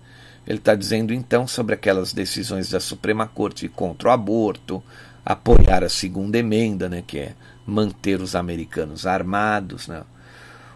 [0.46, 4.82] Ele está dizendo então sobre aquelas decisões da Suprema Corte contra o aborto,
[5.24, 7.32] apoiar a segunda emenda, né, que é
[7.66, 9.88] manter os americanos armados.
[9.88, 10.02] Né?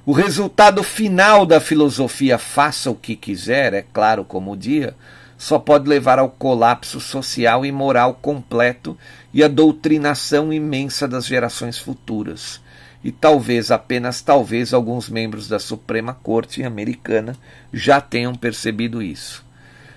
[0.07, 4.97] O resultado final da filosofia faça o que quiser, é claro como o dia,
[5.37, 8.97] só pode levar ao colapso social e moral completo
[9.33, 12.61] e à doutrinação imensa das gerações futuras.
[13.05, 17.37] E talvez, apenas talvez, alguns membros da Suprema Corte americana
[17.73, 19.45] já tenham percebido isso.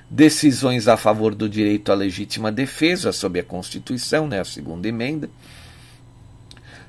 [0.10, 5.30] Decisões a favor do direito à legítima defesa sob a Constituição, né, a segunda emenda,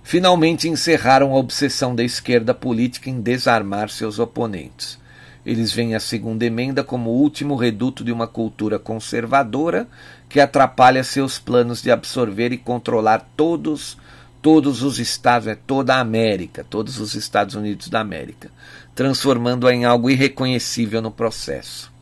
[0.03, 4.99] finalmente encerraram a obsessão da esquerda política em desarmar seus oponentes.
[5.47, 9.87] Eles veem a segunda emenda como o último reduto de uma cultura conservadora
[10.29, 13.97] que atrapalha seus planos de absorver e controlar todos
[14.43, 18.49] todos os estados, é toda a América, todos os Estados Unidos da América,
[18.95, 21.93] transformando-a em algo irreconhecível no processo.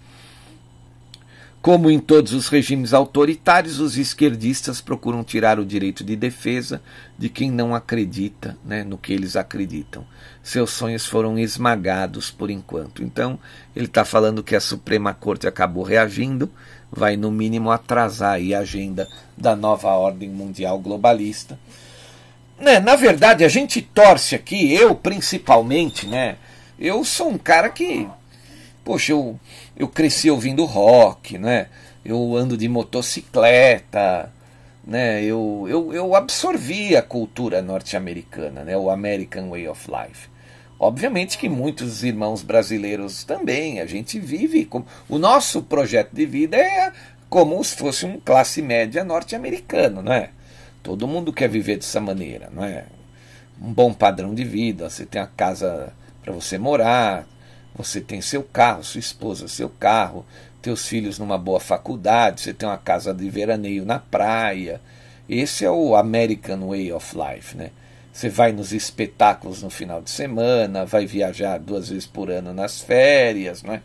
[1.65, 6.83] Como em todos os regimes autoritários, os esquerdistas procuram tirar o direito de defesa
[7.19, 10.05] de quem não acredita né, no que eles acreditam.
[10.43, 13.03] Seus sonhos foram esmagados por enquanto.
[13.03, 13.39] Então,
[13.75, 16.51] ele está falando que a Suprema Corte acabou reagindo,
[16.93, 21.59] vai no mínimo atrasar a agenda da nova ordem mundial globalista.
[22.61, 26.37] Né, na verdade, a gente torce aqui, eu principalmente, né?
[26.79, 28.07] Eu sou um cara que
[28.85, 29.41] Poxa, eu,
[29.75, 31.69] eu cresci ouvindo rock, né?
[32.05, 34.31] Eu ando de motocicleta,
[34.87, 35.25] né?
[35.25, 38.77] Eu, eu, eu absorvi a cultura norte-americana, né?
[38.77, 40.29] O American Way of Life.
[40.79, 43.81] Obviamente que muitos irmãos brasileiros também.
[43.81, 46.93] A gente vive como o nosso projeto de vida é
[47.31, 50.31] como se fosse um classe média norte-americano, não é?
[50.83, 52.85] Todo mundo quer viver dessa maneira, não é?
[53.61, 55.93] Um bom padrão de vida, você tem a casa
[56.23, 57.27] para você morar,
[57.77, 60.25] você tem seu carro, sua esposa, seu carro,
[60.63, 64.81] teus filhos numa boa faculdade, você tem uma casa de veraneio na praia.
[65.29, 67.71] Esse é o American Way of Life, né?
[68.13, 72.81] Você vai nos espetáculos no final de semana, vai viajar duas vezes por ano nas
[72.81, 73.83] férias, né?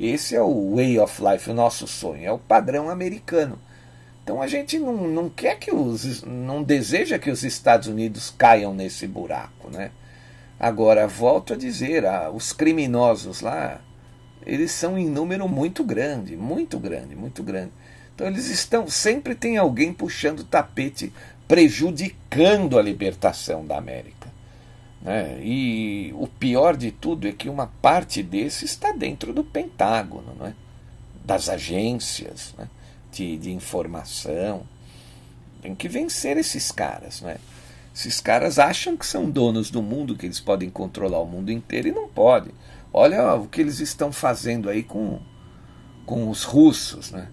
[0.00, 3.58] Esse é o way of life, o nosso sonho, é o padrão americano.
[4.22, 6.22] Então a gente não, não quer que os.
[6.22, 9.90] não deseja que os Estados Unidos caiam nesse buraco, né?
[10.58, 13.80] Agora, volto a dizer, ah, os criminosos lá,
[14.44, 17.70] eles são em número muito grande, muito grande, muito grande.
[18.14, 21.12] Então eles estão, sempre tem alguém puxando o tapete,
[21.46, 24.32] prejudicando a libertação da América.
[25.00, 25.38] Né?
[25.42, 30.54] E o pior de tudo é que uma parte desse está dentro do Pentágono, né?
[31.24, 32.68] das agências né?
[33.12, 34.62] de, de informação.
[35.62, 37.20] Tem que vencer esses caras.
[37.20, 37.36] Né?
[37.98, 41.88] Esses caras acham que são donos do mundo, que eles podem controlar o mundo inteiro
[41.88, 42.52] e não podem.
[42.92, 45.18] Olha o que eles estão fazendo aí com,
[46.06, 47.10] com os russos.
[47.10, 47.26] Né?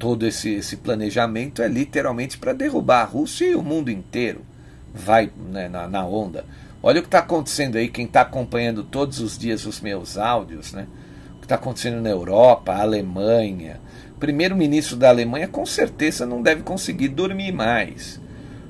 [0.00, 4.40] Todo esse, esse planejamento é literalmente para derrubar a Rússia e o mundo inteiro.
[4.92, 6.44] vai né, na, na, onda.
[6.82, 10.72] Olha o que está acontecendo aí, quem está acompanhando todos os dias os meus áudios,
[10.72, 10.88] né?
[11.36, 13.80] O que está acontecendo na Europa, Alemanha.
[14.18, 18.25] Primeiro-ministro da Alemanha com certeza não deve conseguir dormir mais.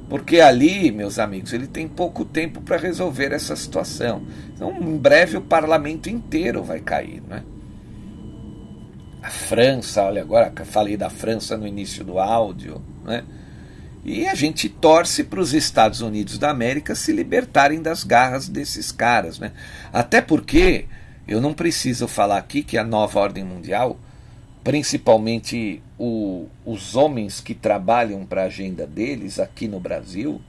[0.09, 4.23] Porque ali, meus amigos, ele tem pouco tempo para resolver essa situação.
[4.55, 7.23] Então, em breve, o parlamento inteiro vai cair.
[7.29, 7.43] Né?
[9.21, 12.81] A França, olha, agora falei da França no início do áudio.
[13.05, 13.25] Né?
[14.05, 18.93] E a gente torce para os Estados Unidos da América se libertarem das garras desses
[18.93, 19.41] caras.
[19.41, 19.51] Né?
[19.93, 20.87] Até porque
[21.27, 23.99] eu não preciso falar aqui que a nova ordem mundial,
[24.67, 30.43] principalmente o, os homens que trabalham para a agenda deles aqui no Brasil,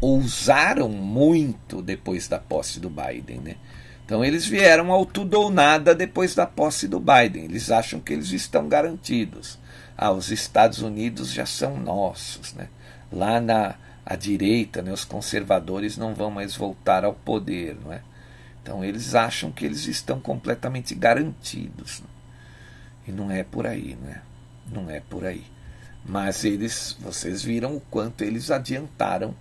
[0.00, 3.40] ousaram muito depois da posse do Biden.
[3.40, 3.56] Né?
[4.02, 7.44] Então eles vieram ao tudo ou nada depois da posse do Biden.
[7.44, 9.58] Eles acham que eles estão garantidos
[9.94, 12.54] ah, os Estados Unidos já são nossos.
[12.54, 12.68] Né?
[13.12, 13.74] Lá na
[14.06, 17.76] à direita, né, os conservadores não vão mais voltar ao poder.
[17.84, 18.00] Não é?
[18.62, 22.00] Então eles acham que eles estão completamente garantidos.
[22.00, 22.13] Né?
[23.06, 24.22] E não é por aí, né?
[24.70, 25.44] Não é por aí.
[26.04, 29.34] Mas eles, vocês viram o quanto eles adiantaram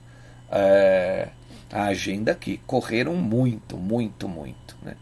[0.51, 1.29] é,
[1.71, 2.59] a agenda aqui.
[2.65, 4.77] Correram muito, muito, muito.
[4.81, 4.95] Né?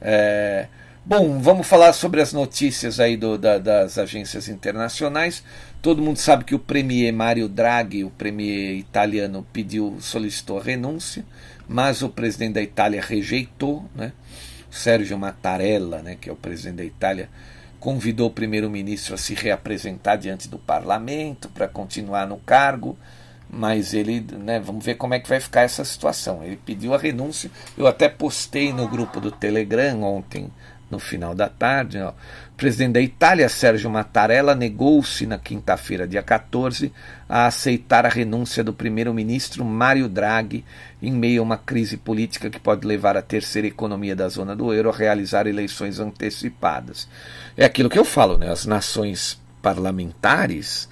[0.00, 0.68] É,
[1.02, 5.42] Bom, vamos falar sobre as notícias aí do, da, das agências internacionais.
[5.80, 11.24] Todo mundo sabe que o premier Mario Draghi, o premier italiano, pediu, solicitou a renúncia,
[11.66, 14.12] mas o presidente da Itália rejeitou, né?
[14.70, 17.28] Sérgio Mattarella, né, que é o presidente da Itália,
[17.80, 22.96] convidou o primeiro-ministro a se reapresentar diante do parlamento para continuar no cargo,
[23.48, 26.44] mas ele, né, vamos ver como é que vai ficar essa situação.
[26.44, 27.50] Ele pediu a renúncia.
[27.76, 30.52] Eu até postei no grupo do Telegram ontem
[30.90, 31.98] no final da tarde.
[31.98, 32.12] Ó.
[32.60, 36.92] Presidente da Itália, Sérgio Mattarella, negou-se na quinta-feira, dia 14,
[37.26, 40.62] a aceitar a renúncia do primeiro-ministro Mário Draghi
[41.00, 44.74] em meio a uma crise política que pode levar a terceira economia da zona do
[44.74, 47.08] euro a realizar eleições antecipadas.
[47.56, 48.50] É aquilo que eu falo, né?
[48.50, 50.86] As nações parlamentares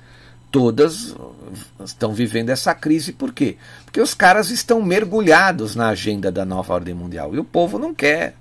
[0.50, 1.14] todas
[1.84, 3.12] estão vivendo essa crise.
[3.12, 3.58] Por quê?
[3.84, 7.94] Porque os caras estão mergulhados na agenda da nova ordem mundial e o povo não
[7.94, 8.36] quer.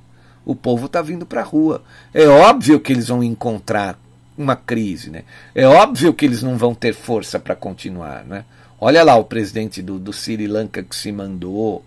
[0.48, 1.84] O povo está vindo para a rua.
[2.14, 4.00] É óbvio que eles vão encontrar
[4.38, 5.24] uma crise, né?
[5.54, 8.45] É óbvio que eles não vão ter força para continuar, né?
[8.80, 11.84] Olha lá o presidente do, do Sri Lanka que se mandou,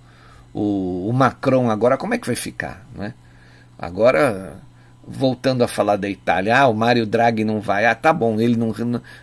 [0.52, 3.14] o, o Macron agora, como é que vai ficar, né?
[3.78, 4.58] Agora,
[5.08, 8.56] voltando a falar da Itália, ah, o Mário Draghi não vai, ah, tá bom, ele
[8.56, 8.74] não,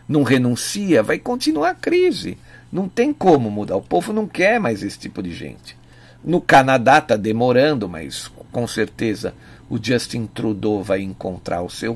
[0.10, 2.40] não renuncia, vai continuar a crise.
[2.74, 3.76] Não tem como mudar.
[3.76, 5.78] O povo não quer mais esse tipo de gente.
[6.24, 9.36] No Canadá está demorando, mas com certeza
[9.70, 11.95] o Justin Trudeau vai encontrar o seu,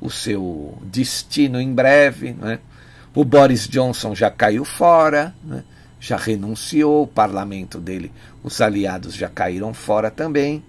[0.00, 2.32] o seu destino em breve.
[2.32, 2.58] Né?
[3.14, 5.62] O Boris Johnson já caiu fora, né?
[6.00, 8.10] já renunciou, o parlamento dele,
[8.42, 10.64] os aliados já caíram fora também.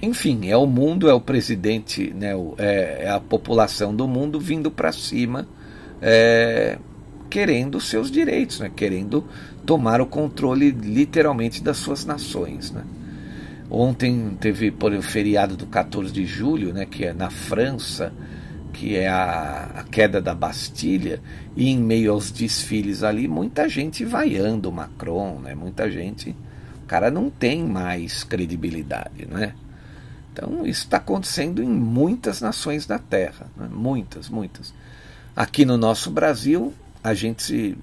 [0.00, 4.70] Enfim, é o mundo, é o presidente, né, é, é a população do mundo vindo
[4.70, 5.46] para cima,
[6.00, 6.78] é,
[7.28, 9.22] querendo seus direitos, né, querendo
[9.66, 12.70] tomar o controle literalmente das suas nações.
[12.70, 12.82] Né.
[13.74, 18.12] Ontem teve por o feriado do 14 de julho, né, que é na França,
[18.70, 21.22] que é a, a, queda da Bastilha,
[21.56, 26.36] e em meio aos desfiles ali, muita gente vaiando o Macron, né, muita gente.
[26.82, 29.54] O cara não tem mais credibilidade, não é?
[30.30, 33.70] Então isso está acontecendo em muitas nações da Terra, né?
[33.72, 34.74] muitas, muitas.
[35.34, 37.78] Aqui no nosso Brasil, a gente se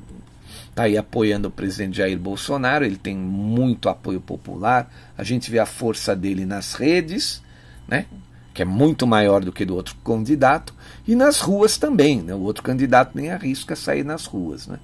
[0.70, 5.60] está aí apoiando o presidente Jair Bolsonaro, ele tem muito apoio popular, a gente vê
[5.60, 7.42] a força dele nas redes,
[7.88, 8.06] né,
[8.54, 10.74] que é muito maior do que do outro candidato,
[11.08, 14.68] e nas ruas também, né, o outro candidato nem arrisca sair nas ruas.
[14.68, 14.80] Né.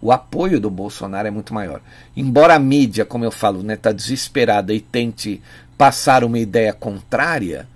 [0.00, 1.80] O apoio do Bolsonaro é muito maior.
[2.16, 5.42] Embora a mídia, como eu falo, está né, tá desesperada e tente
[5.76, 7.66] passar uma ideia contrária,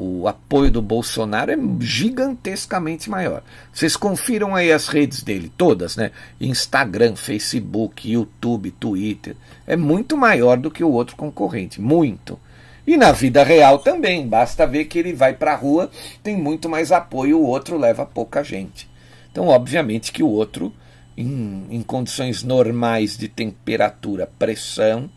[0.00, 3.42] o apoio do Bolsonaro é gigantescamente maior.
[3.72, 6.12] Vocês confiram aí as redes dele, todas, né?
[6.40, 9.34] Instagram, Facebook, YouTube, Twitter.
[9.66, 12.38] É muito maior do que o outro concorrente, muito.
[12.86, 15.90] E na vida real também, basta ver que ele vai para a rua,
[16.22, 18.88] tem muito mais apoio, o outro leva pouca gente.
[19.32, 20.72] Então, obviamente que o outro,
[21.16, 25.10] em, em condições normais de temperatura, pressão,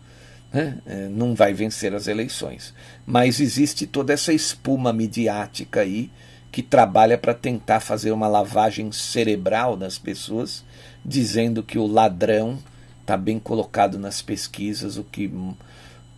[0.52, 2.74] né, é, não vai vencer as eleições.
[3.06, 6.10] Mas existe toda essa espuma midiática aí
[6.50, 10.62] que trabalha para tentar fazer uma lavagem cerebral das pessoas,
[11.02, 12.58] dizendo que o ladrão
[13.00, 15.32] está bem colocado nas pesquisas, o que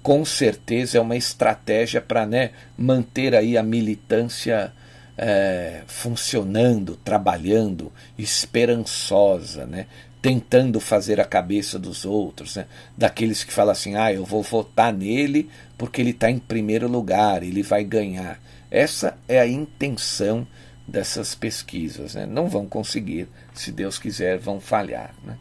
[0.02, 4.72] com certeza é uma estratégia para né, manter aí a militância
[5.16, 9.86] é, funcionando, trabalhando, esperançosa, né,
[10.24, 12.64] tentando fazer a cabeça dos outros, né?
[12.96, 17.42] daqueles que falam assim: ah, eu vou votar nele porque ele está em primeiro lugar,
[17.42, 18.40] ele vai ganhar.
[18.70, 20.46] Essa é a intenção
[20.88, 22.14] dessas pesquisas.
[22.14, 22.24] Né?
[22.24, 25.14] Não vão conseguir, se Deus quiser, vão falhar.
[25.22, 25.36] Né?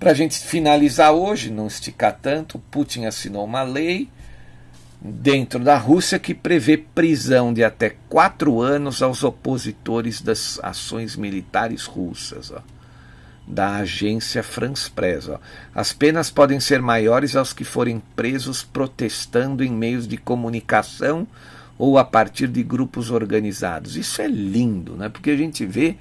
[0.00, 4.08] Para a gente finalizar hoje, não esticar tanto, Putin assinou uma lei
[5.00, 11.84] dentro da Rússia que prevê prisão de até quatro anos aos opositores das ações militares
[11.84, 12.50] russas.
[12.50, 12.60] Ó
[13.46, 15.28] da agência France Press.
[15.28, 15.38] Ó.
[15.74, 21.26] As penas podem ser maiores aos que forem presos protestando em meios de comunicação
[21.78, 23.96] ou a partir de grupos organizados.
[23.96, 25.08] Isso é lindo, né?
[25.08, 25.96] porque a gente vê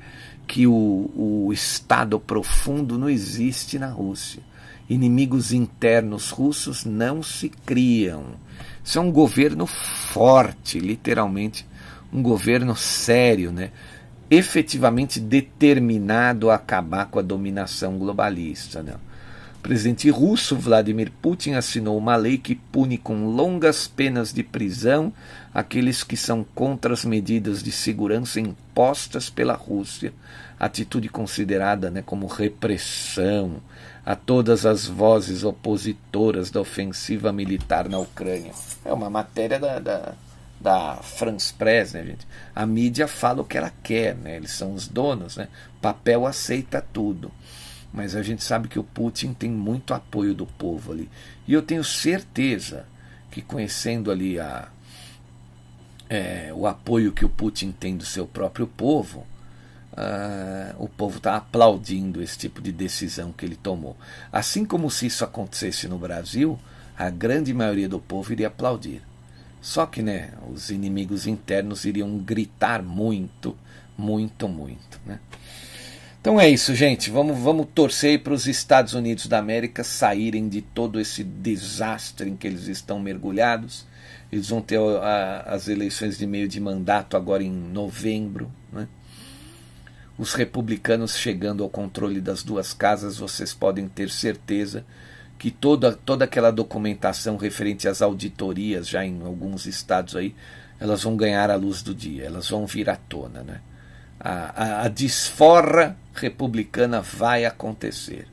[0.48, 4.42] que o, o Estado profundo não existe na Rússia.
[4.88, 8.24] Inimigos internos russos não se criam.
[8.84, 11.66] Isso é um governo forte, literalmente,
[12.14, 13.72] um governo sério, né?
[14.36, 18.84] Efetivamente determinado a acabar com a dominação globalista.
[18.84, 18.96] Né?
[19.58, 25.12] O presidente russo Vladimir Putin assinou uma lei que pune com longas penas de prisão
[25.54, 30.14] aqueles que são contra as medidas de segurança impostas pela Rússia,
[30.60, 33.62] atitude considerada né, como repressão
[34.06, 38.52] a todas as vozes opositoras da ofensiva militar na Ucrânia.
[38.84, 40.14] É uma matéria da, da
[40.66, 42.28] da France Press, né, gente?
[42.56, 44.36] A mídia fala o que ela quer, né?
[44.36, 45.48] Eles são os donos, né?
[45.80, 47.32] Papel aceita tudo.
[47.94, 51.08] Mas a gente sabe que o Putin tem muito apoio do povo ali.
[51.48, 52.88] E eu tenho certeza
[53.30, 54.70] que conhecendo ali a,
[56.10, 59.20] é, o apoio que o Putin tem do seu próprio povo,
[59.94, 63.96] uh, o povo está aplaudindo esse tipo de decisão que ele tomou.
[64.32, 66.60] Assim como se isso acontecesse no Brasil,
[66.98, 69.04] a grande maioria do povo iria aplaudir.
[69.66, 73.58] Só que né, os inimigos internos iriam gritar muito,
[73.98, 75.02] muito, muito.
[75.04, 75.20] Né?
[76.22, 77.10] Então é isso, gente.
[77.10, 82.36] Vamos, vamos torcer para os Estados Unidos da América saírem de todo esse desastre em
[82.36, 83.88] que eles estão mergulhados.
[84.32, 88.52] Eles vão ter a, as eleições de meio de mandato agora em novembro.
[88.72, 88.88] Né?
[90.16, 94.86] Os republicanos chegando ao controle das duas casas, vocês podem ter certeza
[95.38, 100.34] que toda, toda aquela documentação referente às auditorias, já em alguns estados aí,
[100.80, 103.44] elas vão ganhar a luz do dia, elas vão vir à tona.
[103.44, 103.62] Né?
[104.20, 108.28] A, a, a desforra republicana vai acontecer.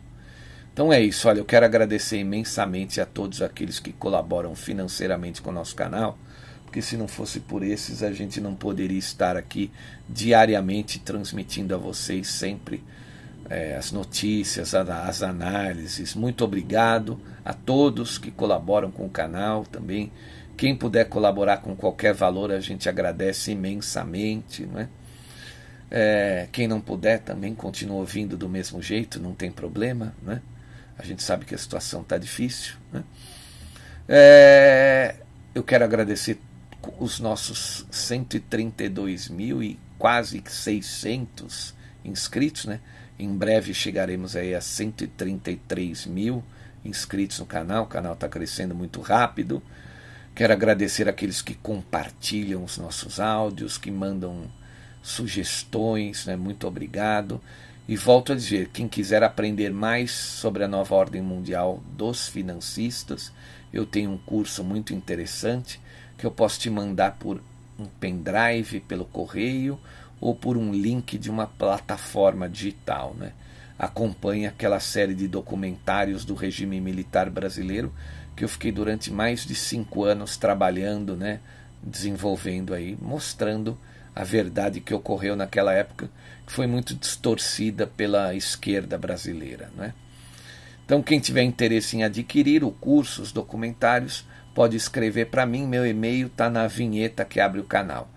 [0.72, 5.50] Então é isso, olha, eu quero agradecer imensamente a todos aqueles que colaboram financeiramente com
[5.50, 6.16] o nosso canal,
[6.64, 9.70] porque se não fosse por esses, a gente não poderia estar aqui
[10.08, 12.82] diariamente transmitindo a vocês sempre
[13.52, 16.14] é, as notícias, as análises.
[16.14, 20.10] Muito obrigado a todos que colaboram com o canal também.
[20.56, 24.64] Quem puder colaborar com qualquer valor, a gente agradece imensamente.
[24.64, 24.88] Não é?
[25.90, 30.14] É, quem não puder também continua ouvindo do mesmo jeito, não tem problema.
[30.22, 30.40] Né?
[30.98, 32.76] A gente sabe que a situação está difícil.
[32.90, 33.04] Né?
[34.08, 35.16] É,
[35.54, 36.40] eu quero agradecer
[36.98, 42.80] os nossos 132 mil e quase 600 inscritos, né?
[43.22, 46.42] Em breve chegaremos aí a 133 mil
[46.84, 47.84] inscritos no canal.
[47.84, 49.62] O canal está crescendo muito rápido.
[50.34, 54.50] Quero agradecer aqueles que compartilham os nossos áudios, que mandam
[55.00, 56.34] sugestões, né?
[56.34, 57.40] muito obrigado.
[57.86, 63.32] E volto a dizer: quem quiser aprender mais sobre a nova ordem mundial dos financistas,
[63.72, 65.80] eu tenho um curso muito interessante
[66.18, 67.40] que eu posso te mandar por
[67.78, 69.78] um pendrive, pelo correio
[70.22, 73.14] ou por um link de uma plataforma digital.
[73.18, 73.32] Né?
[73.76, 77.92] Acompanhe aquela série de documentários do regime militar brasileiro
[78.36, 81.40] que eu fiquei durante mais de cinco anos trabalhando, né?
[81.82, 83.76] desenvolvendo aí, mostrando
[84.14, 86.08] a verdade que ocorreu naquela época,
[86.46, 89.70] que foi muito distorcida pela esquerda brasileira.
[89.76, 89.92] Né?
[90.84, 95.66] Então, quem tiver interesse em adquirir o curso, os documentários, pode escrever para mim.
[95.66, 98.08] Meu e-mail está na vinheta que abre o canal.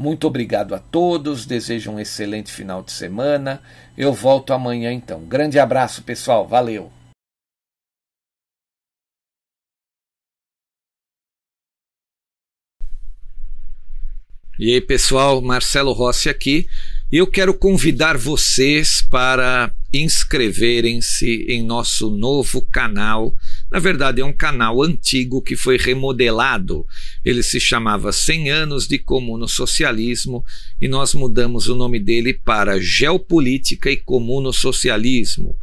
[0.00, 3.60] Muito obrigado a todos, desejo um excelente final de semana.
[3.98, 5.26] Eu volto amanhã então.
[5.26, 6.48] Grande abraço, pessoal.
[6.48, 6.90] Valeu!
[14.58, 16.66] E aí, pessoal, Marcelo Rossi aqui.
[17.12, 23.34] Eu quero convidar vocês para inscreverem-se em nosso novo canal
[23.70, 26.84] na verdade, é um canal antigo que foi remodelado.
[27.24, 30.44] Ele se chamava 100 anos de comuno socialismo
[30.80, 35.56] e nós mudamos o nome dele para Geopolítica e Comuno Socialismo.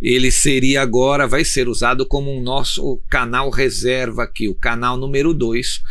[0.00, 5.34] Ele seria agora, vai ser usado como um nosso canal reserva aqui, o canal número
[5.34, 5.82] 2,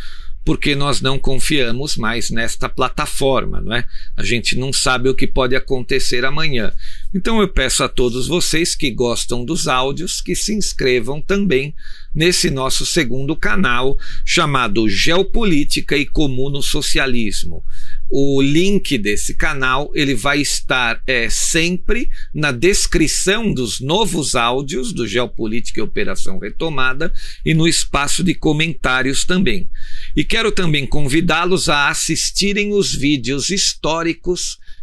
[0.44, 3.86] porque nós não confiamos mais nesta plataforma, não é?
[4.16, 6.72] A gente não sabe o que pode acontecer amanhã.
[7.12, 11.74] Então eu peço a todos vocês que gostam dos áudios que se inscrevam também
[12.14, 17.64] nesse nosso segundo canal chamado Geopolítica e Comuno Socialismo.
[18.08, 25.06] O link desse canal ele vai estar é, sempre na descrição dos novos áudios do
[25.06, 27.12] Geopolítica e Operação Retomada
[27.44, 29.68] e no espaço de comentários também.
[30.14, 34.58] E quero também convidá-los a assistirem os vídeos históricos